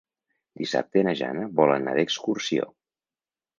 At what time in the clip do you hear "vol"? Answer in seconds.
1.61-1.75